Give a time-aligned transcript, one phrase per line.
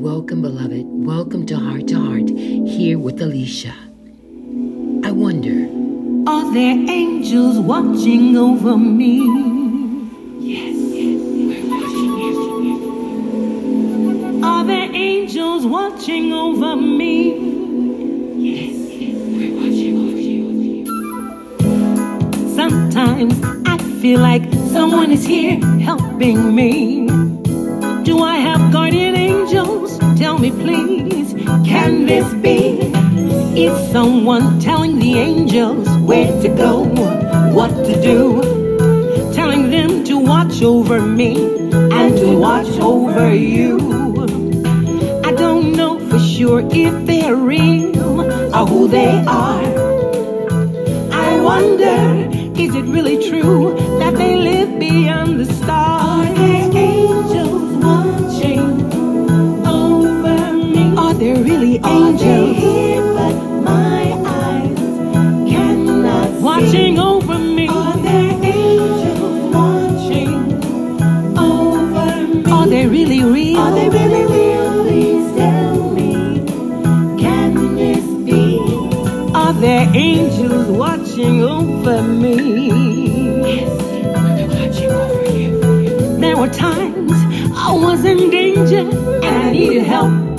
[0.00, 0.86] Welcome, beloved.
[0.86, 3.74] Welcome to Heart to Heart here with Alicia.
[5.04, 5.68] I wonder
[6.26, 9.18] Are there angels watching over me?
[10.40, 11.20] Yes, yes.
[14.42, 17.36] Are there angels watching over me?
[18.38, 19.16] Yes, yes.
[19.36, 20.86] We're watching over you.
[22.56, 23.34] Sometimes
[23.66, 27.09] I feel like someone is here helping me.
[30.40, 31.34] Me, please.
[31.66, 32.80] Can this be?
[33.62, 36.84] Is someone telling the angels where to go,
[37.52, 38.40] what to do?
[39.34, 41.34] Telling them to watch over me
[41.72, 43.78] and to watch over you.
[45.24, 48.20] I don't know for sure if they're real
[48.54, 49.64] or who they are.
[51.12, 55.99] I wonder, is it really true that they live beyond the stars?
[61.90, 63.36] Angels here, but
[63.70, 64.02] my
[64.38, 64.78] eyes
[65.52, 67.68] cannot watching over me?
[67.68, 70.34] Are there angels watching
[71.38, 72.52] over me?
[72.52, 73.58] Are they really real?
[73.58, 74.84] Are they really real?
[74.84, 76.12] Please tell me.
[77.18, 78.58] Can this be?
[79.34, 82.36] Are there angels watching over me?
[83.56, 85.50] Yes, they're watching over you.
[86.18, 87.12] There were times
[87.54, 90.29] I was in danger and I needed help.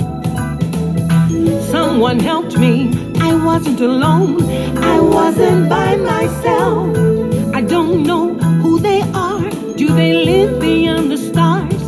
[1.72, 2.92] Someone helped me.
[3.18, 4.42] I wasn't alone.
[4.76, 6.94] I wasn't by myself.
[7.54, 9.48] I don't know who they are.
[9.80, 11.82] Do they live beyond the stars?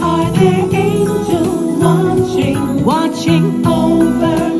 [0.00, 2.84] Are there angels watching?
[2.84, 4.55] Watching over?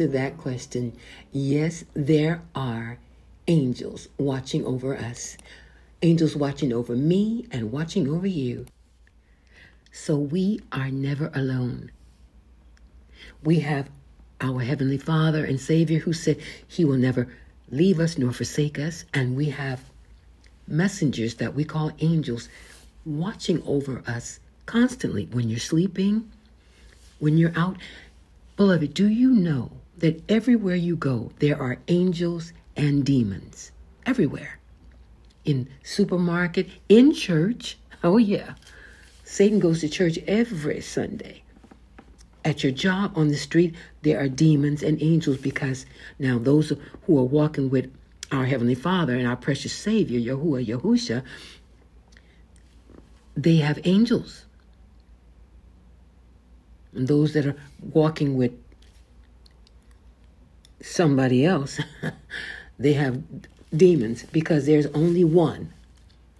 [0.00, 0.96] Answer that question.
[1.30, 2.98] Yes, there are
[3.46, 5.36] angels watching over us,
[6.00, 8.64] angels watching over me and watching over you.
[9.92, 11.90] So we are never alone.
[13.44, 13.90] We have
[14.40, 17.28] our Heavenly Father and Savior who said He will never
[17.70, 19.82] leave us nor forsake us, and we have
[20.66, 22.48] messengers that we call angels
[23.04, 26.30] watching over us constantly when you're sleeping,
[27.18, 27.76] when you're out.
[28.56, 33.72] Beloved, do you know that everywhere you go, there are angels and demons?
[34.04, 34.58] Everywhere.
[35.44, 37.76] In supermarket, in church.
[38.02, 38.54] Oh, yeah.
[39.24, 41.42] Satan goes to church every Sunday.
[42.46, 45.84] At your job, on the street, there are demons and angels because
[46.18, 46.72] now those
[47.02, 47.92] who are walking with
[48.32, 51.22] our Heavenly Father and our precious Savior, Yahuwah, Yahusha,
[53.36, 54.46] they have angels.
[56.94, 57.56] And those that are
[57.92, 58.52] walking with
[60.80, 61.80] somebody else,
[62.78, 63.22] they have
[63.76, 65.72] demons because there's only one.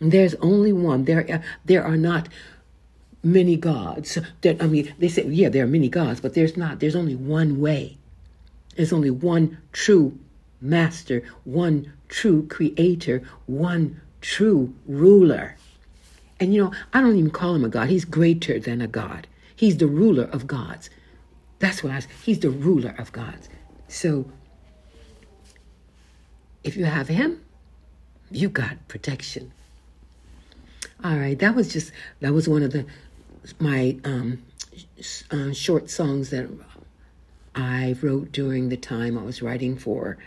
[0.01, 1.05] There's only one.
[1.05, 2.29] There, uh, there are not
[3.23, 4.19] many gods.
[4.41, 6.81] That I mean, they say, yeah, there are many gods, but there's not.
[6.81, 7.99] There's only one way.
[8.77, 10.19] There's only one true
[10.61, 15.57] master, one true creator, one true ruler.
[16.39, 17.89] And you know, I don't even call him a god.
[17.89, 19.27] He's greater than a god.
[19.55, 20.89] He's the ruler of gods.
[21.59, 22.03] That's what I.
[22.25, 23.51] He's the ruler of gods.
[23.91, 24.25] So,
[26.63, 27.45] if you have him,
[28.31, 29.51] you got protection.
[31.03, 31.91] All right, that was just
[32.21, 32.87] that was one of the
[33.59, 34.43] my um,
[35.33, 36.49] uh, short songs that
[37.57, 40.19] I wrote during the time I was writing for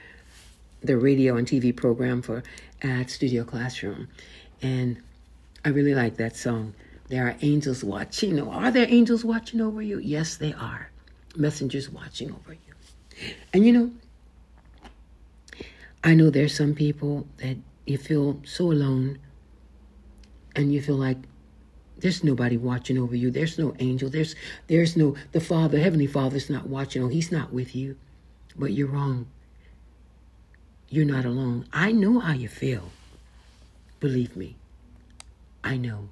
[0.81, 2.44] the radio and TV program for
[2.81, 4.09] at Studio Classroom,
[4.62, 4.98] and
[5.63, 6.74] I really like that song.
[7.07, 8.42] There are angels watching.
[8.42, 10.00] Are there angels watching over you?
[10.00, 10.92] Yes, they are.
[11.38, 12.73] Messengers watching over you.
[13.54, 13.92] And you know,
[16.04, 19.19] I know there's some people that you feel so alone
[20.56, 21.18] and you feel like
[21.98, 23.31] there's nobody watching over you.
[23.31, 24.10] There's no angel.
[24.10, 24.36] There's
[24.68, 27.01] there's no the Father, Heavenly Father's not watching.
[27.04, 27.95] Oh, He's not with you.
[28.57, 29.27] But you're wrong.
[30.89, 31.66] You're not alone.
[31.71, 32.92] I know how you feel.
[34.00, 34.57] Believe me.
[35.63, 36.09] I know.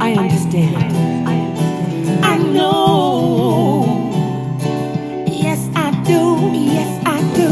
[0.00, 0.76] I understand.
[0.76, 1.21] I
[2.52, 3.84] know.
[5.26, 6.50] Yes, I do.
[6.52, 7.50] Yes, I do.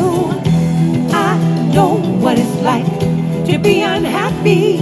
[1.12, 1.38] I
[1.74, 2.86] know what it's like
[3.46, 4.78] to be unhappy.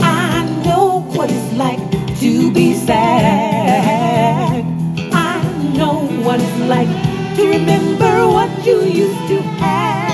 [0.00, 1.80] I know what it's like
[2.20, 4.64] to be sad.
[5.12, 5.42] I
[5.76, 6.88] know what it's like
[7.36, 10.09] to remember what you used to have.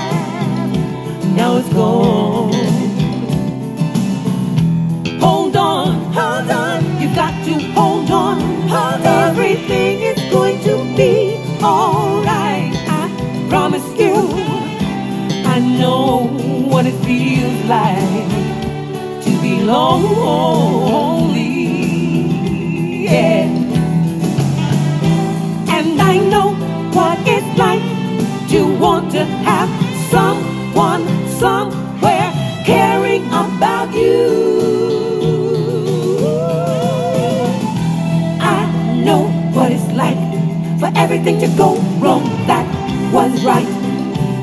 [40.79, 42.65] For everything to go wrong that
[43.11, 43.67] was right.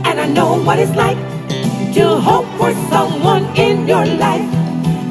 [0.07, 1.19] And I know what it's like
[1.95, 4.51] to hope for someone in your life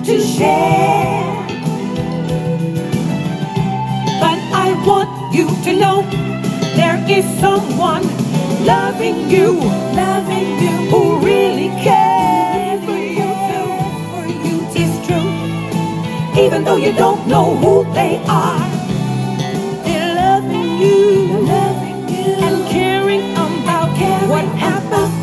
[0.06, 1.34] to share.
[4.20, 6.02] But I want you to know
[6.76, 8.04] there is someone
[8.66, 9.54] loving you,
[9.96, 13.32] loving you, who really cares for you,
[14.12, 14.56] for you.
[14.76, 18.73] It's true, even though you don't know who they are.
[24.30, 25.14] What happens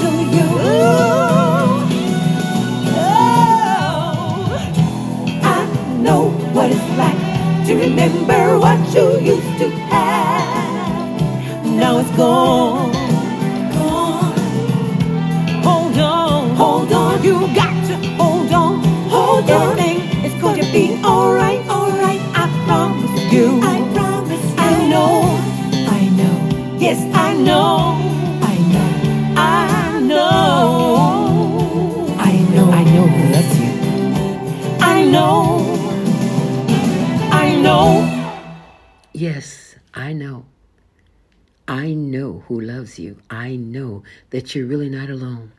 [0.00, 0.50] to you.
[2.96, 4.58] Oh,
[5.42, 5.66] I
[6.00, 11.20] know what it's like to remember what you used to have.
[11.66, 12.92] Now it's gone.
[13.72, 14.34] Gone.
[15.62, 16.50] Hold on.
[16.56, 17.24] Hold on.
[17.24, 18.84] You got to hold on.
[19.10, 19.78] Hold on.
[19.78, 21.02] Everything is going to be.
[21.04, 21.65] Alright.
[42.98, 43.18] You.
[43.30, 45.52] I know that you're really not alone.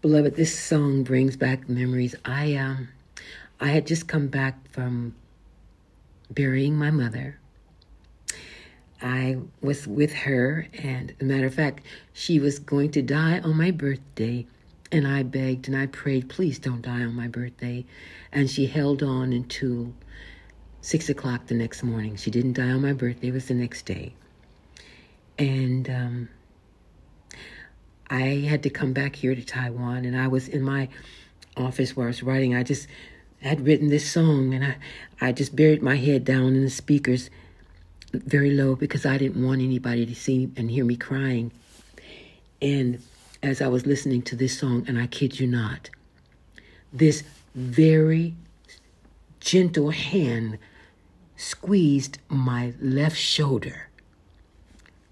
[0.00, 2.14] Beloved, this song brings back memories.
[2.24, 2.88] I um
[3.60, 5.14] I had just come back from
[6.30, 7.38] burying my mother.
[9.00, 13.40] I was with her, and as a matter of fact, she was going to die
[13.40, 14.46] on my birthday.
[14.90, 17.84] And I begged and I prayed, please don't die on my birthday.
[18.32, 19.92] And she held on until
[20.80, 22.16] six o'clock the next morning.
[22.16, 24.14] She didn't die on my birthday, it was the next day.
[25.38, 26.28] And um,
[28.10, 30.88] I had to come back here to Taiwan, and I was in my
[31.56, 32.54] office where I was writing.
[32.54, 32.86] I just
[33.40, 34.76] had written this song, and I,
[35.20, 37.30] I just buried my head down in the speakers
[38.12, 41.52] very low because I didn't want anybody to see and hear me crying.
[42.62, 43.02] And
[43.42, 45.90] as I was listening to this song, and I kid you not,
[46.92, 47.22] this
[47.54, 48.34] very
[49.40, 50.58] gentle hand
[51.36, 53.88] squeezed my left shoulder.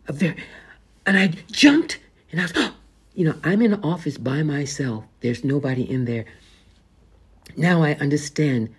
[0.08, 0.37] A very,
[1.04, 1.99] and I jumped,
[2.32, 2.70] and I was,
[3.16, 5.04] you know, I'm in the office by myself.
[5.20, 6.26] There's nobody in there.
[7.56, 8.74] Now I understand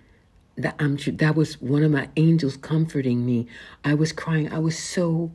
[0.57, 3.48] that I'm that was one of my angels comforting me.
[3.84, 4.54] I was crying.
[4.54, 5.31] I was so,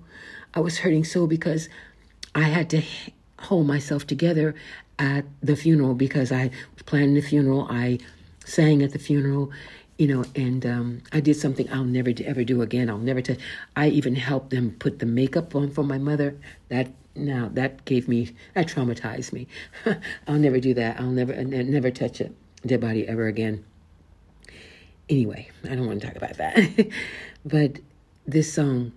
[0.54, 1.68] I was hurting so because
[2.34, 2.82] I had to
[3.40, 4.54] hold myself together
[5.00, 6.52] at the funeral because I
[6.86, 7.66] planning the funeral.
[7.68, 7.98] I
[8.44, 9.50] sang at the funeral,
[9.98, 12.88] you know, and um, I did something I'll never ever do again.
[12.88, 13.38] I'll never touch.
[13.76, 16.36] I even helped them put the makeup on for my mother.
[16.68, 19.46] That now that gave me that traumatized me.
[20.26, 21.00] I'll never do that.
[21.00, 22.30] I'll never never touch a
[22.66, 23.64] dead body ever again.
[25.08, 26.88] Anyway, I don't want to talk about that.
[27.44, 27.78] but
[28.26, 28.92] this song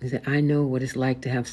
[0.00, 1.50] is that I know what it's like to have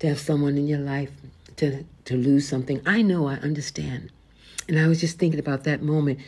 [0.00, 1.12] to have someone in your life
[1.56, 2.82] to to lose something.
[2.84, 4.10] I know, I understand.
[4.68, 6.20] And I was just thinking about that moment.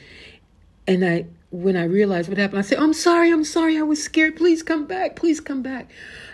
[0.86, 4.02] And I when I realized what happened, I said, I'm sorry, I'm sorry, I was
[4.02, 4.36] scared.
[4.36, 5.90] Please come back, please come back.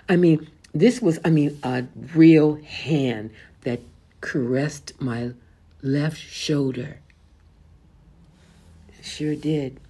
[0.08, 3.30] I mean, this was, I mean, a real hand
[3.62, 3.80] that
[4.20, 5.32] caressed my
[5.82, 6.98] left shoulder.
[9.02, 9.80] Sure did.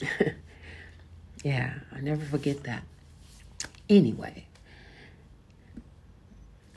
[1.44, 2.84] yeah, I never forget that.
[3.88, 4.46] Anyway,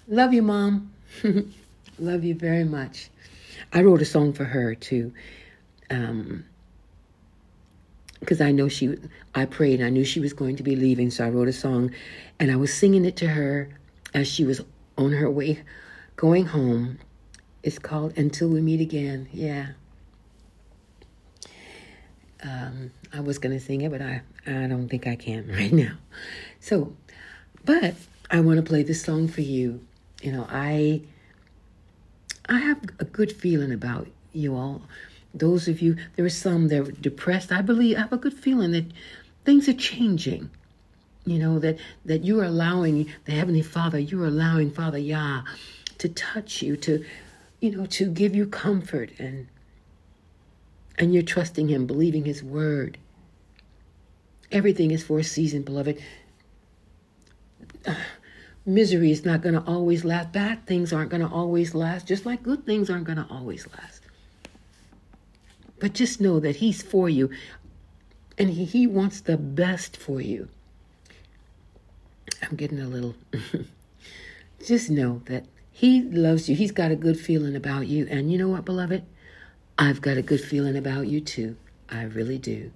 [0.08, 0.92] love you, Mom.
[2.00, 3.10] love you very much.
[3.74, 5.14] I wrote a song for her too.
[5.90, 6.46] Um,
[8.22, 8.98] because I know she,
[9.36, 11.92] I prayed I knew she was going to be leaving, so I wrote a song
[12.40, 13.70] and I was singing it to her
[14.14, 14.62] as she was
[14.98, 15.62] on her way
[16.16, 17.00] going home.
[17.64, 19.28] It's called Until We Meet Again.
[19.34, 19.68] Yeah.
[22.44, 25.74] Um, I was going to sing it, but I, I don't think I can right
[25.74, 25.98] now.
[26.60, 26.96] So,
[27.66, 27.96] but
[28.30, 29.86] I want to play this song for you.
[30.22, 31.02] You know, I
[32.48, 34.82] I have a good feeling about you all.
[35.34, 37.52] Those of you, there are some that are depressed.
[37.52, 38.86] I believe I have a good feeling that
[39.46, 40.50] things are changing.
[41.26, 45.44] You know, that, that you're allowing the Heavenly Father, you're allowing Father Yah
[46.00, 47.06] to touch you, to,
[47.60, 49.48] you know, to give you comfort and
[50.98, 52.98] and you're trusting him, believing his word.
[54.52, 56.00] Everything is for a season, beloved.
[58.66, 60.32] Misery is not going to always last.
[60.32, 63.66] Bad things aren't going to always last, just like good things aren't going to always
[63.76, 64.01] last.
[65.82, 67.32] But just know that he's for you
[68.38, 70.48] and he, he wants the best for you.
[72.44, 73.16] I'm getting a little.
[74.66, 76.56] just know that he loves you.
[76.56, 78.08] He's got a good feeling about you.
[78.12, 79.04] And you know what, beloved?
[79.80, 81.58] I've got a good feeling about you too.
[81.90, 82.72] I really do.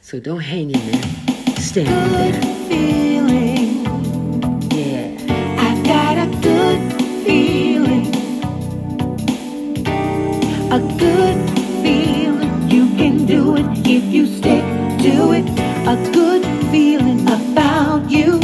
[0.00, 1.56] So don't hang in there.
[1.56, 2.68] Stand good there.
[2.68, 3.49] feeling.
[13.96, 14.64] If you stick
[15.04, 15.46] to it.
[15.94, 18.38] A good feeling about you.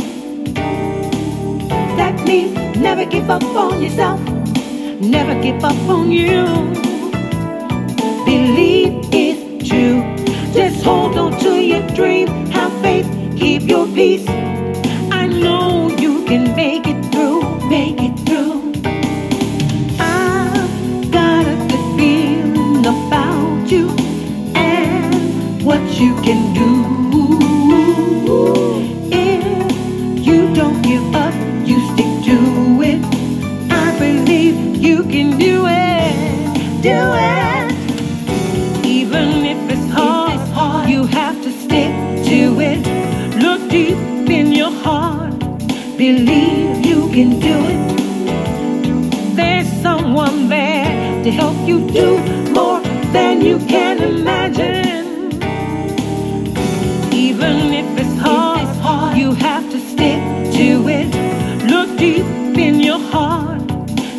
[2.00, 4.21] That means never give up on yourself.
[5.00, 6.45] Never give up on you.
[8.25, 10.03] Believe it's true.
[10.53, 12.26] Just hold on to your dream.
[12.50, 13.07] Have faith.
[13.38, 14.26] Keep your peace.
[15.12, 17.43] I know you can make it through.
[17.69, 18.73] Make it through.
[20.00, 23.36] I've got a good feeling about
[25.99, 26.67] you can do.
[29.11, 31.33] If you don't give up,
[31.67, 32.37] you stick to
[32.83, 33.00] it.
[33.71, 36.83] I believe you can do it.
[36.83, 36.99] Do
[37.33, 38.85] it.
[38.85, 41.93] Even if it's hard, you have to stick
[42.31, 42.81] to it.
[43.43, 43.97] Look deep
[44.29, 45.38] in your heart.
[45.97, 47.83] Believe you can do it.
[49.35, 52.19] There's someone there to help you do
[52.53, 52.81] more
[53.12, 53.86] than you can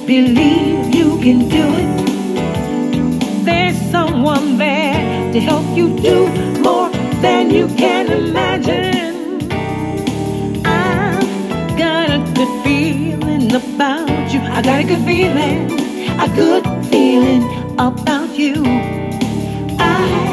[0.08, 3.46] Believe you can do it.
[3.46, 6.28] There's someone there to help you do
[6.62, 6.90] more
[7.22, 9.52] than you can imagine.
[10.66, 14.40] I've got a good feeling about you.
[14.40, 15.72] I got a good feeling,
[16.20, 17.44] a good feeling
[17.78, 18.56] about you.
[19.78, 20.27] I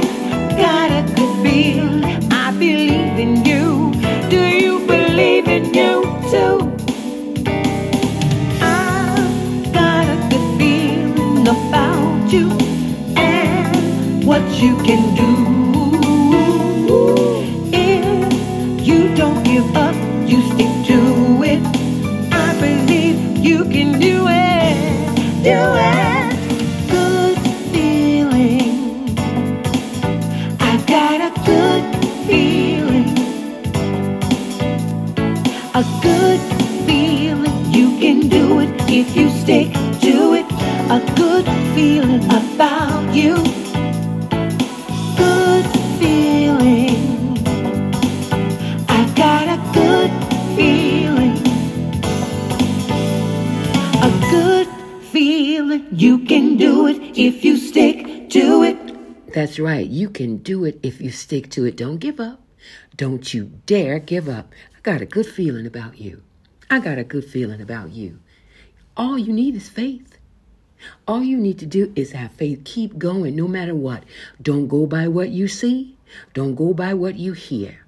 [14.64, 15.30] you can do.
[17.70, 19.94] If you don't give up,
[20.26, 20.98] you stick to
[21.52, 21.62] it.
[22.32, 24.76] I believe you can do it.
[25.48, 25.60] Do
[25.92, 26.34] it.
[26.94, 27.38] Good
[27.72, 29.18] feeling.
[30.60, 31.84] I've got a good
[32.26, 33.10] feeling.
[35.74, 36.40] A good
[36.86, 37.58] feeling.
[37.70, 39.68] You can do it if you stick
[40.06, 40.46] to it.
[40.96, 43.63] A good feeling about you.
[56.24, 59.32] Can do it if you stick to it.
[59.32, 59.86] That's right.
[59.86, 61.76] You can do it if you stick to it.
[61.76, 62.40] Don't give up.
[62.96, 64.52] Don't you dare give up.
[64.76, 66.22] I got a good feeling about you.
[66.70, 68.20] I got a good feeling about you.
[68.96, 70.18] All you need is faith.
[71.08, 72.62] All you need to do is have faith.
[72.64, 74.04] Keep going no matter what.
[74.40, 75.96] Don't go by what you see.
[76.32, 77.84] Don't go by what you hear.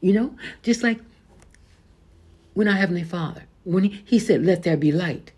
[0.00, 1.00] You know, just like
[2.54, 5.32] when our Heavenly Father, when he, he said, Let there be light.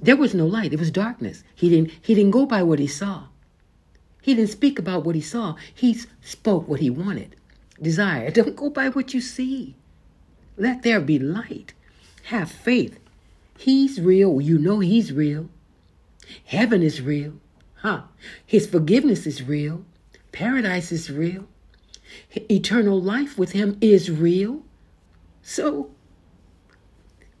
[0.00, 0.72] There was no light.
[0.72, 1.42] It was darkness.
[1.54, 3.24] He didn't he didn't go by what he saw.
[4.20, 5.54] He didn't speak about what he saw.
[5.72, 7.36] He spoke what he wanted.
[7.80, 8.30] Desire.
[8.32, 9.76] Don't go by what you see.
[10.56, 11.74] Let there be light.
[12.24, 12.98] Have faith.
[13.58, 14.40] He's real.
[14.40, 15.48] You know he's real.
[16.44, 17.34] Heaven is real.
[17.76, 18.02] Huh?
[18.44, 19.84] His forgiveness is real.
[20.32, 21.46] Paradise is real.
[22.50, 24.62] Eternal life with him is real.
[25.42, 25.90] So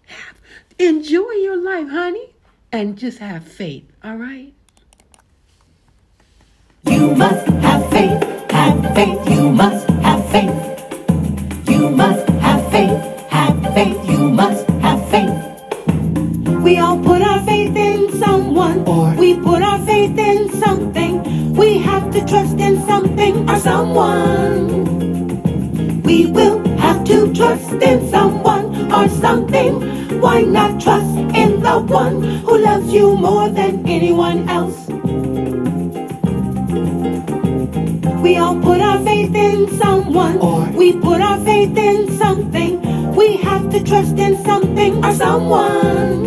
[0.06, 0.40] have,
[0.78, 2.35] enjoy your life, honey,
[2.72, 3.90] and just have faith.
[4.02, 4.52] All right?
[6.84, 11.68] You must have faith, have faith, you must have faith.
[11.68, 16.62] You must have faith, have faith, you must have faith.
[16.62, 21.54] We all put our faith in someone, or we put our faith in something.
[21.54, 25.15] We have to trust in something or someone.
[26.06, 29.72] We will have to trust in someone or something.
[30.20, 34.78] Why not trust in the one who loves you more than anyone else?
[38.22, 42.72] We all put our faith in someone, Or- we put our faith in something.
[43.14, 46.18] We have to trust in something or someone.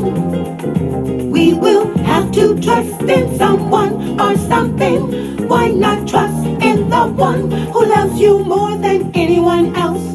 [1.32, 5.02] We will have to trust in someone or something.
[5.48, 10.06] Why not trust in the one who loves you more than anyone else?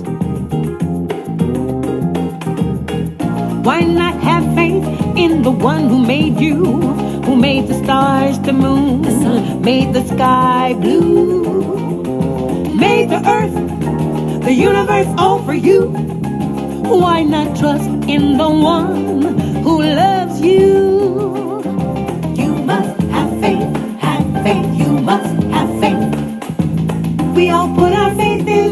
[3.64, 4.84] Why not have faith
[5.16, 6.64] in the one who made you,
[7.24, 12.04] who made the stars, the moon, the sun, made the sky blue,
[12.74, 15.88] made the earth, the universe all for you?
[16.84, 21.62] Why not trust in the one who loves you?
[22.36, 27.34] You must have faith, have faith, you must have faith.
[27.34, 28.63] We all put our faith in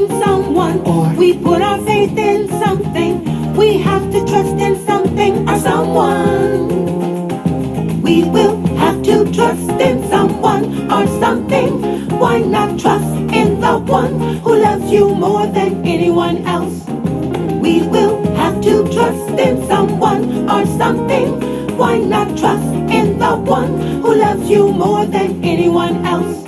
[1.03, 3.15] Or- we put our faith in something.
[3.57, 6.69] We have to trust in something or someone.
[8.03, 10.65] We will have to trust in someone
[10.97, 11.71] or something.
[12.23, 16.77] Why not trust in the one who loves you more than anyone else?
[17.65, 21.29] We will have to trust in someone or something.
[21.77, 26.39] Why not trust in the one who loves you more than anyone else?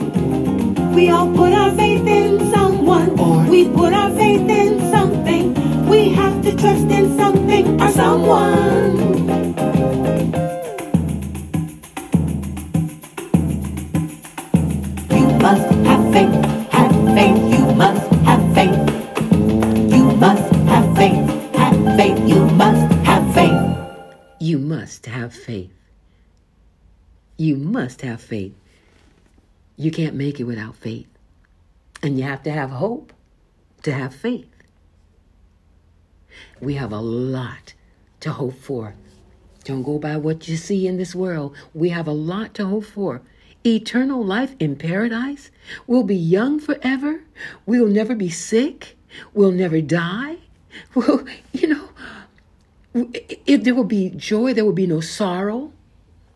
[0.95, 2.74] We all put our faith in someone.
[3.19, 5.55] Or- we put our faith in something.
[5.89, 8.97] We have to trust in something or someone.
[15.11, 16.35] You must have faith,
[16.73, 18.79] have faith, you must have faith.
[19.93, 23.61] You must have faith, have faith, you must have faith.
[24.41, 25.71] You must have faith.
[27.37, 28.55] You must have faith.
[29.77, 31.07] You can't make it without faith.
[32.05, 33.15] And you have to have hope
[33.83, 34.51] to have faith.
[36.61, 37.73] We have a lot
[38.21, 38.95] to hope for.
[39.65, 41.57] Don't go by what you see in this world.
[41.73, 43.23] We have a lot to hope for.
[43.65, 45.51] Eternal life in paradise.
[45.87, 47.25] We'll be young forever.
[47.65, 48.99] We'll never be sick.
[49.33, 50.37] We'll never die.
[50.95, 51.89] Well, you know,
[53.47, 55.73] if there will be joy, there will be no sorrow.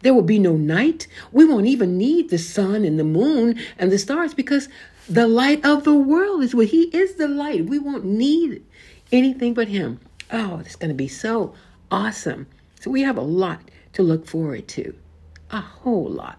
[0.03, 1.09] There will be no night.
[1.33, 4.69] We won't even need the sun and the moon and the stars because
[5.09, 7.67] the light of the world is what He is the light.
[7.67, 8.65] We won't need
[9.11, 10.01] anything but Him.
[10.31, 11.55] Oh, it's going to be so
[11.91, 12.47] awesome.
[12.81, 13.61] So we have a lot
[13.95, 14.95] to look forward to.
[15.51, 16.39] A whole lot.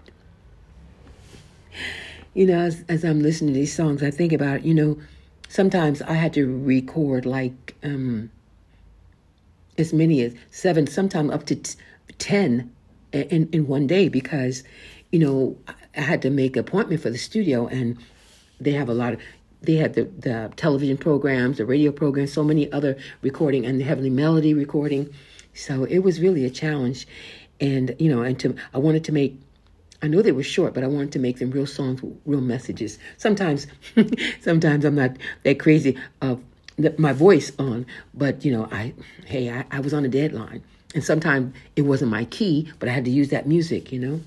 [2.33, 4.99] You know, as, as I'm listening to these songs, I think about, you know,
[5.47, 8.29] sometimes I had to record like um,
[9.77, 11.75] as many as seven, sometimes up to t-
[12.19, 12.71] 10
[13.13, 14.63] in, in one day because,
[15.11, 15.57] you know,
[15.97, 17.97] I had to make an appointment for the studio and
[18.59, 19.21] they have a lot of,
[19.61, 23.83] they had the, the television programs, the radio programs, so many other recording and the
[23.83, 25.13] Heavenly Melody recording.
[25.53, 27.07] So it was really a challenge.
[27.59, 29.37] And, you know, and to, I wanted to make,
[30.01, 32.99] I know they were short, but I wanted to make them real songs real messages.
[33.17, 33.67] Sometimes,
[34.41, 36.41] sometimes I'm not that crazy of
[36.97, 38.93] my voice on, but you know, I,
[39.25, 40.63] hey, I, I was on a deadline.
[40.95, 44.21] And sometimes it wasn't my key, but I had to use that music, you know?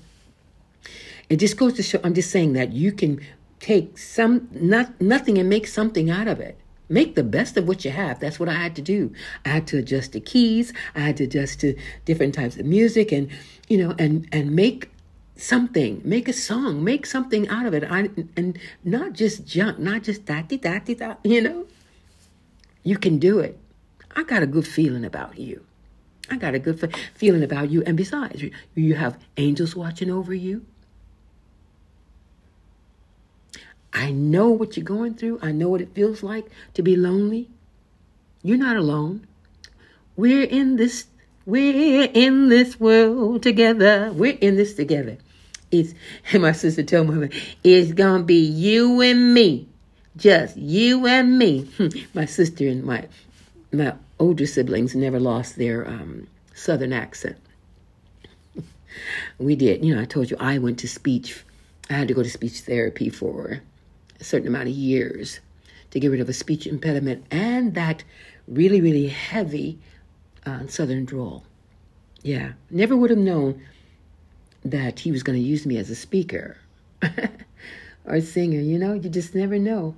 [1.29, 3.19] It just goes to show, I'm just saying that you can
[3.63, 6.57] take some, not, nothing and make something out of it.
[6.89, 8.19] Make the best of what you have.
[8.19, 9.13] That's what I had to do.
[9.45, 10.73] I had to adjust the keys.
[10.93, 11.73] I had to adjust to
[12.03, 13.29] different types of music and,
[13.69, 14.91] you know, and, and make
[15.37, 17.85] something, make a song, make something out of it.
[17.89, 21.65] I, and not just junk, not just da da da, you know?
[22.83, 23.57] You can do it.
[24.13, 25.65] I got a good feeling about you.
[26.29, 27.81] I got a good fe- feeling about you.
[27.85, 28.43] And besides,
[28.75, 30.65] you have angels watching over you.
[33.93, 35.39] I know what you're going through.
[35.41, 37.49] I know what it feels like to be lonely.
[38.41, 39.27] You're not alone.
[40.15, 41.05] We're in this
[41.45, 44.11] we're in this world together.
[44.13, 45.17] We're in this together.
[45.71, 45.93] It's
[46.31, 47.29] and my sister told me
[47.63, 49.67] it's gonna be you and me.
[50.17, 51.69] Just you and me.
[52.13, 53.07] my sister and my
[53.71, 57.37] my older siblings never lost their um, southern accent.
[59.37, 59.83] we did.
[59.83, 61.43] You know, I told you I went to speech.
[61.89, 63.61] I had to go to speech therapy for
[64.23, 65.39] certain amount of years
[65.91, 68.03] to get rid of a speech impediment and that
[68.47, 69.79] really, really heavy
[70.45, 71.43] uh, southern drawl.
[72.23, 73.61] Yeah, never would have known
[74.65, 76.57] that he was going to use me as a speaker
[78.05, 78.59] or singer.
[78.59, 79.95] You know, you just never know.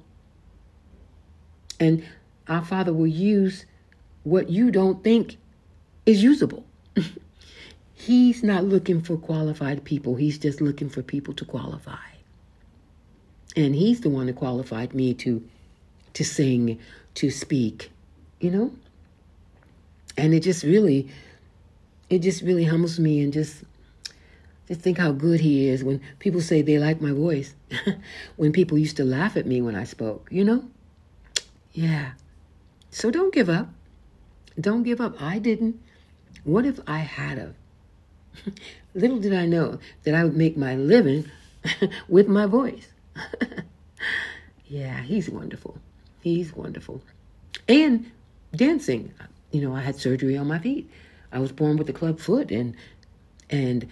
[1.80, 2.04] And
[2.48, 3.66] our Father will use
[4.24, 5.38] what you don't think
[6.06, 6.66] is usable.
[7.94, 12.15] He's not looking for qualified people, He's just looking for people to qualify.
[13.56, 15.44] And He's the one that qualified me to
[16.16, 16.80] to sing,
[17.16, 17.92] to speak,
[18.40, 18.72] you know?
[20.18, 21.10] And it just really,
[22.10, 23.64] it just really humbles me and just,
[24.68, 27.54] Just think how good he is when people say they like my voice.
[28.38, 30.64] when people used to laugh at me when I spoke, you know?
[31.74, 32.12] Yeah.
[32.90, 33.70] So don't give up.
[34.60, 35.22] Don't give up.
[35.22, 35.80] I didn't.
[36.46, 37.54] What if I had a?
[38.96, 41.30] Little did I know that I would make my living
[42.08, 42.88] with my voice.
[44.68, 45.78] yeah, he's wonderful.
[46.22, 47.02] He's wonderful.
[47.68, 48.12] And
[48.56, 49.14] dancing.
[49.52, 50.90] You know, I had surgery on my feet.
[51.32, 52.76] I was born with a club foot and
[53.50, 53.90] and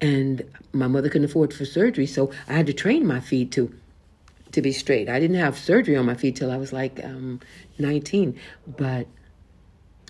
[0.00, 3.72] and my mother couldn't afford for surgery, so I had to train my feet to
[4.52, 5.08] to be straight.
[5.08, 7.40] I didn't have surgery on my feet till I was like um,
[7.78, 9.06] 19, but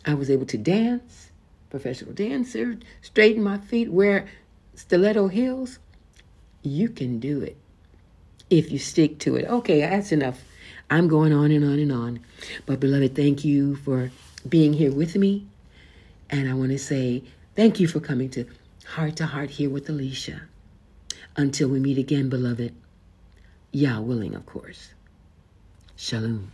[0.05, 1.31] I was able to dance,
[1.71, 4.27] professional dancer, straighten my feet, wear
[4.75, 5.79] stiletto heels.
[6.63, 7.57] You can do it
[8.51, 9.47] if you stick to it.
[9.47, 10.43] Okay, that's enough.
[10.91, 12.21] I'm going on and on and on.
[12.67, 14.11] But, beloved, thank you for
[14.49, 15.47] being here with me.
[16.31, 17.23] And I want to say
[17.57, 18.47] thank you for coming to
[18.87, 20.43] Heart to Heart here with Alicia.
[21.37, 22.75] Until we meet again, beloved,
[23.71, 24.93] Yah willing, of course.
[25.97, 26.51] Shalom.